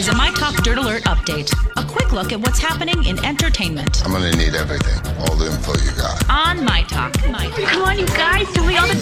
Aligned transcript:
is 0.00 0.08
a 0.08 0.14
My 0.16 0.30
Talk 0.30 0.54
Dirt 0.62 0.78
Alert 0.78 1.02
update. 1.02 1.52
A 1.76 1.84
quick 1.84 2.10
look 2.10 2.32
at 2.32 2.40
what's 2.40 2.58
happening 2.58 3.04
in 3.04 3.22
entertainment 3.22 4.02
I'm 4.02 4.12
gonna 4.12 4.32
need 4.32 4.54
everything, 4.54 4.96
all 5.20 5.36
the 5.36 5.44
info 5.52 5.72
you 5.84 5.92
got. 5.94 6.24
on 6.30 6.64
My 6.64 6.82
Talk. 6.84 7.12
My 7.28 7.44
Talk. 7.50 7.68
Come 7.68 7.82
on, 7.82 7.98
you 7.98 8.06
guys, 8.06 8.50
give 8.54 8.64
me 8.64 8.78
all 8.78 8.88
the 8.88 8.94
dirt. 8.94 8.99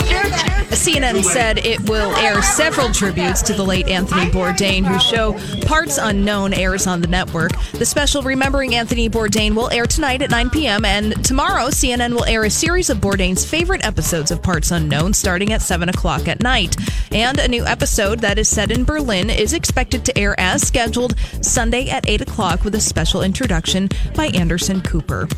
CNN 0.89 1.22
said 1.22 1.58
it 1.67 1.86
will 1.86 2.17
air 2.17 2.41
several 2.41 2.91
tributes 2.91 3.42
to 3.42 3.53
the 3.53 3.62
late 3.62 3.89
Anthony 3.89 4.31
Bourdain, 4.31 4.86
whose 4.86 5.03
show 5.03 5.34
Parts 5.67 5.98
Unknown 5.98 6.55
airs 6.55 6.86
on 6.86 7.03
the 7.03 7.06
network. 7.06 7.53
The 7.72 7.84
special 7.84 8.22
Remembering 8.22 8.75
Anthony 8.75 9.11
Bourdain 9.11 9.55
will 9.55 9.69
air 9.69 9.84
tonight 9.84 10.22
at 10.22 10.31
9 10.31 10.48
p.m., 10.48 10.86
and 10.86 11.22
tomorrow 11.22 11.66
CNN 11.66 12.14
will 12.14 12.25
air 12.25 12.44
a 12.44 12.50
series 12.50 12.89
of 12.89 13.03
Bourdain's 13.03 13.44
favorite 13.44 13.84
episodes 13.84 14.31
of 14.31 14.42
Parts 14.42 14.70
Unknown 14.70 15.12
starting 15.12 15.53
at 15.53 15.61
7 15.61 15.91
o'clock 15.91 16.27
at 16.27 16.41
night. 16.41 16.75
And 17.12 17.39
a 17.39 17.48
new 17.48 17.66
episode 17.66 18.20
that 18.20 18.39
is 18.39 18.48
set 18.48 18.70
in 18.70 18.84
Berlin 18.84 19.28
is 19.28 19.53
expected 19.53 20.06
to 20.06 20.16
air 20.16 20.41
as 20.41 20.66
scheduled 20.66 21.19
Sunday 21.42 21.91
at 21.91 22.09
8 22.09 22.22
o'clock 22.22 22.64
with 22.64 22.75
a 22.75 22.81
special 22.81 23.20
introduction 23.20 23.91
by 24.14 24.28
Anderson 24.28 24.81
Cooper. 24.81 25.28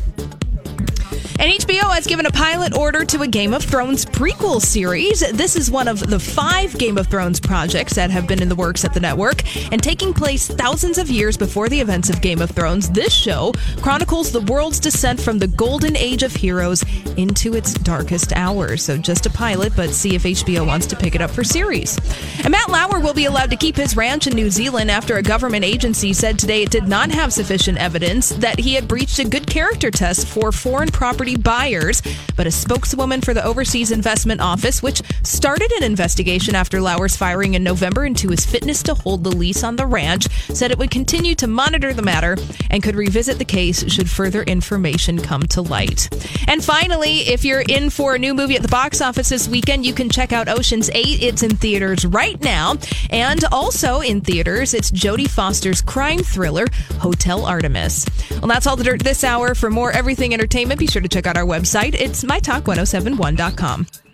And 1.41 1.51
HBO 1.53 1.91
has 1.91 2.05
given 2.05 2.27
a 2.27 2.31
pilot 2.31 2.77
order 2.77 3.03
to 3.03 3.23
a 3.23 3.27
Game 3.27 3.55
of 3.55 3.63
Thrones 3.63 4.05
prequel 4.05 4.61
series. 4.61 5.21
This 5.31 5.55
is 5.55 5.71
one 5.71 5.87
of 5.87 5.99
the 5.99 6.19
five 6.19 6.77
Game 6.77 6.99
of 6.99 7.07
Thrones 7.07 7.39
projects 7.39 7.95
that 7.95 8.11
have 8.11 8.27
been 8.27 8.43
in 8.43 8.47
the 8.47 8.53
works 8.55 8.85
at 8.85 8.93
the 8.93 8.99
network 8.99 9.41
and 9.71 9.81
taking 9.81 10.13
place 10.13 10.47
thousands 10.47 10.99
of 10.99 11.09
years 11.09 11.37
before 11.37 11.67
the 11.67 11.81
events 11.81 12.11
of 12.11 12.21
Game 12.21 12.43
of 12.43 12.51
Thrones. 12.51 12.91
This 12.91 13.11
show 13.11 13.53
chronicles 13.81 14.31
the 14.31 14.41
world's 14.41 14.79
descent 14.79 15.19
from 15.19 15.39
the 15.39 15.47
golden 15.47 15.97
age 15.97 16.21
of 16.21 16.31
heroes 16.31 16.83
into 17.17 17.55
its 17.55 17.73
darkest 17.73 18.33
hours. 18.33 18.83
So 18.83 18.95
just 18.99 19.25
a 19.25 19.31
pilot, 19.31 19.73
but 19.75 19.89
see 19.89 20.13
if 20.13 20.21
HBO 20.21 20.67
wants 20.67 20.85
to 20.85 20.95
pick 20.95 21.15
it 21.15 21.21
up 21.21 21.31
for 21.31 21.43
series. 21.43 21.97
And 22.43 22.51
Matt 22.51 22.69
Lauer 22.69 22.99
will 22.99 23.15
be 23.15 23.25
allowed 23.25 23.49
to 23.49 23.57
keep 23.57 23.77
his 23.77 23.97
ranch 23.97 24.27
in 24.27 24.33
New 24.33 24.51
Zealand 24.51 24.91
after 24.91 25.17
a 25.17 25.23
government 25.23 25.65
agency 25.65 26.13
said 26.13 26.37
today 26.37 26.61
it 26.61 26.69
did 26.69 26.87
not 26.87 27.09
have 27.09 27.33
sufficient 27.33 27.79
evidence 27.79 28.29
that 28.29 28.59
he 28.59 28.75
had 28.75 28.87
breached 28.87 29.17
a 29.17 29.27
good 29.27 29.47
character 29.47 29.89
test 29.89 30.27
for 30.27 30.51
foreign 30.51 30.89
property 30.89 31.30
buyers. 31.35 32.01
But 32.35 32.47
a 32.47 32.51
spokeswoman 32.51 33.21
for 33.21 33.33
the 33.33 33.45
Overseas 33.45 33.91
Investment 33.91 34.41
Office, 34.41 34.81
which 34.81 35.01
started 35.23 35.71
an 35.73 35.83
investigation 35.83 36.55
after 36.55 36.81
Lauer's 36.81 37.15
firing 37.15 37.53
in 37.53 37.63
November 37.63 38.05
into 38.05 38.29
his 38.29 38.45
fitness 38.45 38.83
to 38.83 38.93
hold 38.93 39.23
the 39.23 39.35
lease 39.35 39.63
on 39.63 39.75
the 39.75 39.85
ranch, 39.85 40.27
said 40.53 40.71
it 40.71 40.77
would 40.77 40.91
continue 40.91 41.35
to 41.35 41.47
monitor 41.47 41.93
the 41.93 42.01
matter 42.01 42.37
and 42.69 42.83
could 42.83 42.95
revisit 42.95 43.37
the 43.37 43.45
case 43.45 43.89
should 43.91 44.09
further 44.09 44.43
information 44.43 45.19
come 45.19 45.43
to 45.43 45.61
light. 45.61 46.09
And 46.47 46.63
finally, 46.63 47.19
if 47.21 47.45
you're 47.45 47.61
in 47.61 47.89
for 47.89 48.15
a 48.15 48.19
new 48.19 48.33
movie 48.33 48.55
at 48.55 48.61
the 48.61 48.67
box 48.67 49.01
office 49.01 49.29
this 49.29 49.47
weekend, 49.47 49.85
you 49.85 49.93
can 49.93 50.09
check 50.09 50.31
out 50.31 50.47
Ocean's 50.47 50.89
8. 50.89 51.21
It's 51.21 51.43
in 51.43 51.55
theaters 51.57 52.05
right 52.05 52.41
now. 52.41 52.75
And 53.09 53.43
also 53.51 53.99
in 53.99 54.21
theaters, 54.21 54.73
it's 54.73 54.91
Jodie 54.91 55.29
Foster's 55.29 55.81
crime 55.81 56.19
thriller, 56.19 56.67
Hotel 56.99 57.45
Artemis. 57.45 58.05
Well, 58.31 58.47
that's 58.47 58.67
all 58.67 58.75
the 58.75 58.83
dirt 58.83 59.03
this 59.03 59.23
hour. 59.23 59.55
For 59.55 59.69
more 59.69 59.91
everything 59.91 60.33
entertainment, 60.33 60.79
be 60.79 60.87
sure 60.87 61.01
to 61.01 61.09
check 61.21 61.27
out 61.27 61.37
our 61.37 61.45
website. 61.45 61.93
It's 61.95 62.23
mytalk1071.com. 62.23 64.10